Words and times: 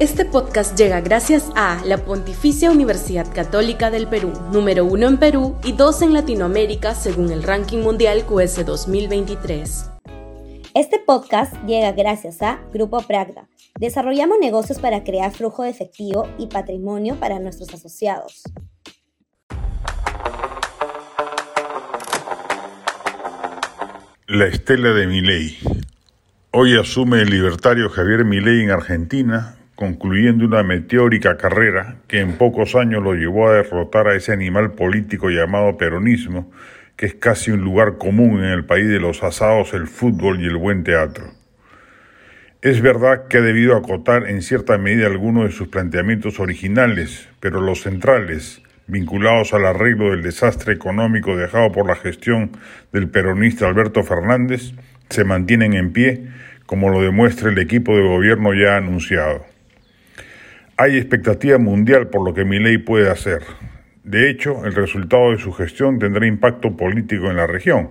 Este 0.00 0.24
podcast 0.24 0.78
llega 0.78 1.00
gracias 1.00 1.50
a 1.56 1.84
la 1.84 1.98
Pontificia 1.98 2.70
Universidad 2.70 3.26
Católica 3.34 3.90
del 3.90 4.06
Perú, 4.06 4.32
número 4.52 4.84
uno 4.84 5.08
en 5.08 5.16
Perú 5.16 5.56
y 5.64 5.72
dos 5.72 6.02
en 6.02 6.12
Latinoamérica 6.12 6.94
según 6.94 7.32
el 7.32 7.42
ranking 7.42 7.78
mundial 7.78 8.24
QS 8.24 8.64
2023. 8.64 9.90
Este 10.72 11.00
podcast 11.04 11.52
llega 11.66 11.90
gracias 11.90 12.42
a 12.42 12.60
Grupo 12.72 13.00
Pragda. 13.02 13.48
Desarrollamos 13.80 14.38
negocios 14.40 14.78
para 14.78 15.02
crear 15.02 15.32
flujo 15.32 15.64
de 15.64 15.70
efectivo 15.70 16.28
y 16.38 16.46
patrimonio 16.46 17.16
para 17.16 17.40
nuestros 17.40 17.74
asociados. 17.74 18.44
La 24.28 24.46
estela 24.46 24.90
de 24.90 25.08
Milei. 25.08 25.58
Hoy 26.52 26.78
asume 26.78 27.22
el 27.22 27.30
libertario 27.30 27.90
Javier 27.90 28.24
Milei 28.24 28.62
en 28.62 28.70
Argentina 28.70 29.57
concluyendo 29.78 30.44
una 30.44 30.64
meteórica 30.64 31.36
carrera 31.36 31.98
que 32.08 32.18
en 32.18 32.32
pocos 32.32 32.74
años 32.74 33.00
lo 33.00 33.14
llevó 33.14 33.48
a 33.48 33.52
derrotar 33.52 34.08
a 34.08 34.16
ese 34.16 34.32
animal 34.32 34.72
político 34.72 35.30
llamado 35.30 35.76
peronismo, 35.76 36.50
que 36.96 37.06
es 37.06 37.14
casi 37.14 37.52
un 37.52 37.60
lugar 37.60 37.96
común 37.96 38.42
en 38.42 38.50
el 38.50 38.64
país 38.64 38.88
de 38.88 38.98
los 38.98 39.22
asados, 39.22 39.74
el 39.74 39.86
fútbol 39.86 40.40
y 40.40 40.46
el 40.46 40.56
buen 40.56 40.82
teatro. 40.82 41.26
Es 42.60 42.80
verdad 42.80 43.28
que 43.28 43.38
ha 43.38 43.40
debido 43.40 43.76
acotar 43.76 44.28
en 44.28 44.42
cierta 44.42 44.76
medida 44.78 45.06
algunos 45.06 45.44
de 45.44 45.52
sus 45.52 45.68
planteamientos 45.68 46.40
originales, 46.40 47.28
pero 47.38 47.60
los 47.60 47.82
centrales, 47.82 48.60
vinculados 48.88 49.54
al 49.54 49.64
arreglo 49.64 50.10
del 50.10 50.24
desastre 50.24 50.72
económico 50.72 51.36
dejado 51.36 51.70
por 51.70 51.86
la 51.86 51.94
gestión 51.94 52.50
del 52.92 53.08
peronista 53.10 53.68
Alberto 53.68 54.02
Fernández, 54.02 54.72
se 55.08 55.22
mantienen 55.22 55.74
en 55.74 55.92
pie, 55.92 56.26
como 56.66 56.88
lo 56.88 57.00
demuestra 57.00 57.48
el 57.48 57.58
equipo 57.60 57.96
de 57.96 58.02
gobierno 58.02 58.54
ya 58.54 58.76
anunciado. 58.76 59.46
Hay 60.80 60.96
expectativa 60.96 61.58
mundial 61.58 62.06
por 62.06 62.24
lo 62.24 62.32
que 62.32 62.44
ley 62.44 62.78
puede 62.78 63.10
hacer. 63.10 63.42
De 64.04 64.30
hecho, 64.30 64.64
el 64.64 64.76
resultado 64.76 65.32
de 65.32 65.38
su 65.38 65.50
gestión 65.52 65.98
tendrá 65.98 66.24
impacto 66.24 66.76
político 66.76 67.28
en 67.28 67.36
la 67.36 67.48
región. 67.48 67.90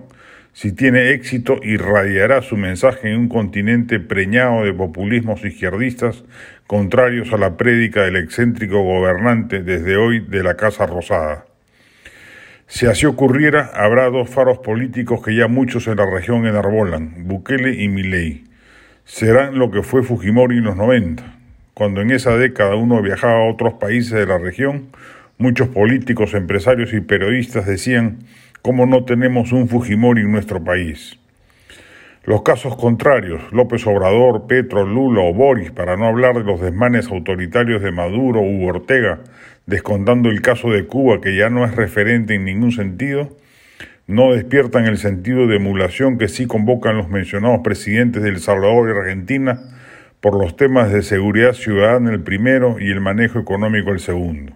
Si 0.54 0.72
tiene 0.72 1.10
éxito, 1.10 1.60
irradiará 1.62 2.40
su 2.40 2.56
mensaje 2.56 3.10
en 3.10 3.18
un 3.18 3.28
continente 3.28 4.00
preñado 4.00 4.64
de 4.64 4.72
populismos 4.72 5.44
izquierdistas 5.44 6.24
contrarios 6.66 7.30
a 7.34 7.36
la 7.36 7.58
prédica 7.58 8.04
del 8.04 8.16
excéntrico 8.16 8.82
gobernante 8.82 9.62
desde 9.62 9.98
hoy 9.98 10.20
de 10.20 10.42
la 10.42 10.56
Casa 10.56 10.86
Rosada. 10.86 11.44
Si 12.68 12.86
así 12.86 13.04
ocurriera, 13.04 13.70
habrá 13.74 14.08
dos 14.08 14.30
faros 14.30 14.60
políticos 14.60 15.22
que 15.22 15.34
ya 15.34 15.46
muchos 15.46 15.86
en 15.88 15.98
la 15.98 16.10
región 16.10 16.46
enarbolan, 16.46 17.28
Bukele 17.28 17.82
y 17.82 17.88
Milei. 17.90 18.44
Serán 19.04 19.58
lo 19.58 19.70
que 19.70 19.82
fue 19.82 20.02
Fujimori 20.02 20.56
en 20.56 20.64
los 20.64 20.76
90 20.76 21.37
cuando 21.78 22.00
en 22.00 22.10
esa 22.10 22.36
década 22.36 22.74
uno 22.74 23.00
viajaba 23.00 23.34
a 23.34 23.48
otros 23.48 23.74
países 23.74 24.10
de 24.10 24.26
la 24.26 24.36
región, 24.36 24.88
muchos 25.38 25.68
políticos, 25.68 26.34
empresarios 26.34 26.92
y 26.92 27.00
periodistas 27.00 27.66
decían, 27.66 28.18
¿cómo 28.62 28.84
no 28.84 29.04
tenemos 29.04 29.52
un 29.52 29.68
Fujimori 29.68 30.22
en 30.22 30.32
nuestro 30.32 30.64
país? 30.64 31.20
Los 32.24 32.42
casos 32.42 32.76
contrarios, 32.76 33.52
López 33.52 33.86
Obrador, 33.86 34.48
Petro, 34.48 34.84
Lula 34.84 35.20
o 35.22 35.32
Boris, 35.32 35.70
para 35.70 35.96
no 35.96 36.06
hablar 36.06 36.34
de 36.34 36.42
los 36.42 36.60
desmanes 36.60 37.06
autoritarios 37.12 37.80
de 37.80 37.92
Maduro 37.92 38.40
u 38.40 38.66
Ortega, 38.66 39.20
descontando 39.66 40.30
el 40.30 40.42
caso 40.42 40.72
de 40.72 40.84
Cuba, 40.84 41.20
que 41.20 41.36
ya 41.36 41.48
no 41.48 41.64
es 41.64 41.76
referente 41.76 42.34
en 42.34 42.44
ningún 42.44 42.72
sentido, 42.72 43.36
no 44.08 44.32
despiertan 44.32 44.86
el 44.86 44.98
sentido 44.98 45.46
de 45.46 45.56
emulación 45.56 46.18
que 46.18 46.26
sí 46.26 46.48
convocan 46.48 46.96
los 46.96 47.08
mencionados 47.08 47.60
presidentes 47.62 48.20
de 48.20 48.30
El 48.30 48.40
Salvador 48.40 48.88
y 48.88 48.98
Argentina, 48.98 49.60
por 50.20 50.34
los 50.34 50.56
temas 50.56 50.92
de 50.92 51.02
seguridad 51.02 51.52
ciudadana 51.52 52.10
el 52.12 52.20
primero 52.20 52.76
y 52.80 52.90
el 52.90 53.00
manejo 53.00 53.38
económico 53.38 53.92
el 53.92 54.00
segundo. 54.00 54.52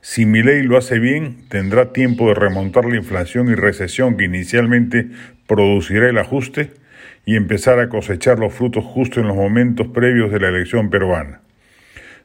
Si 0.00 0.26
mi 0.26 0.42
ley 0.42 0.62
lo 0.62 0.76
hace 0.76 0.98
bien, 0.98 1.48
tendrá 1.48 1.92
tiempo 1.92 2.28
de 2.28 2.34
remontar 2.34 2.84
la 2.84 2.96
inflación 2.96 3.48
y 3.48 3.54
recesión 3.54 4.16
que 4.16 4.24
inicialmente 4.24 5.08
producirá 5.46 6.08
el 6.08 6.18
ajuste 6.18 6.72
y 7.26 7.36
empezar 7.36 7.78
a 7.78 7.88
cosechar 7.88 8.38
los 8.38 8.52
frutos 8.52 8.84
justo 8.84 9.20
en 9.20 9.28
los 9.28 9.36
momentos 9.36 9.88
previos 9.88 10.30
de 10.30 10.40
la 10.40 10.48
elección 10.48 10.90
peruana. 10.90 11.40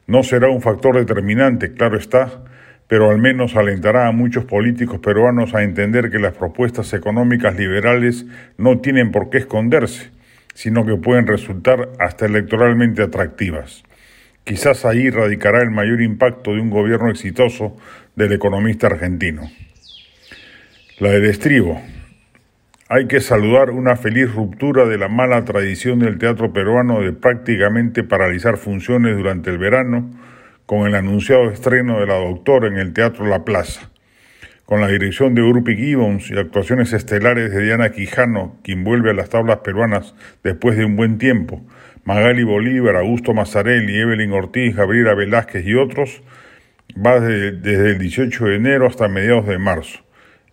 No 0.06 0.22
será 0.22 0.50
un 0.50 0.60
factor 0.60 0.96
determinante, 0.96 1.72
claro 1.72 1.96
está, 1.96 2.42
pero 2.86 3.10
al 3.10 3.18
menos 3.18 3.56
alentará 3.56 4.08
a 4.08 4.12
muchos 4.12 4.44
políticos 4.44 4.98
peruanos 4.98 5.54
a 5.54 5.62
entender 5.62 6.10
que 6.10 6.18
las 6.18 6.34
propuestas 6.34 6.92
económicas 6.92 7.56
liberales 7.56 8.26
no 8.58 8.80
tienen 8.80 9.12
por 9.12 9.30
qué 9.30 9.38
esconderse, 9.38 10.10
sino 10.60 10.84
que 10.84 10.94
pueden 10.96 11.26
resultar 11.26 11.88
hasta 11.98 12.26
electoralmente 12.26 13.02
atractivas. 13.02 13.82
Quizás 14.44 14.84
ahí 14.84 15.08
radicará 15.08 15.62
el 15.62 15.70
mayor 15.70 16.02
impacto 16.02 16.52
de 16.52 16.60
un 16.60 16.68
gobierno 16.68 17.08
exitoso 17.08 17.78
del 18.14 18.34
economista 18.34 18.88
argentino. 18.88 19.50
La 20.98 21.12
del 21.12 21.24
estribo. 21.24 21.80
Hay 22.90 23.06
que 23.06 23.22
saludar 23.22 23.70
una 23.70 23.96
feliz 23.96 24.34
ruptura 24.34 24.84
de 24.84 24.98
la 24.98 25.08
mala 25.08 25.46
tradición 25.46 25.98
del 25.98 26.18
teatro 26.18 26.52
peruano 26.52 27.00
de 27.00 27.14
prácticamente 27.14 28.04
paralizar 28.04 28.58
funciones 28.58 29.16
durante 29.16 29.48
el 29.48 29.56
verano 29.56 30.10
con 30.66 30.86
el 30.86 30.94
anunciado 30.94 31.50
estreno 31.50 32.00
de 32.00 32.06
la 32.06 32.16
doctora 32.16 32.68
en 32.68 32.76
el 32.76 32.92
Teatro 32.92 33.24
La 33.24 33.46
Plaza 33.46 33.89
con 34.70 34.80
la 34.80 34.86
dirección 34.86 35.34
de 35.34 35.42
Urpi 35.42 35.74
Gibbons 35.74 36.30
y 36.30 36.38
actuaciones 36.38 36.92
estelares 36.92 37.50
de 37.50 37.60
Diana 37.60 37.90
Quijano, 37.90 38.56
quien 38.62 38.84
vuelve 38.84 39.10
a 39.10 39.14
las 39.14 39.28
tablas 39.28 39.58
peruanas 39.64 40.14
después 40.44 40.76
de 40.76 40.84
un 40.84 40.94
buen 40.94 41.18
tiempo, 41.18 41.60
Magali 42.04 42.44
Bolívar, 42.44 42.94
Augusto 42.94 43.34
Mazzarelli, 43.34 43.98
Evelyn 43.98 44.32
Ortiz, 44.32 44.76
Gabriela 44.76 45.14
Velázquez 45.14 45.66
y 45.66 45.74
otros, 45.74 46.22
va 46.96 47.18
desde, 47.18 47.90
el 47.90 47.98
18 47.98 48.44
de 48.44 48.54
enero 48.54 48.86
hasta 48.86 49.08
mediados 49.08 49.48
de 49.48 49.58
marzo. 49.58 49.98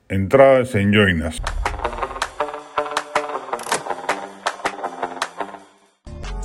Entradas 0.09 0.73
en 0.73 0.91
Joinas. 0.91 1.39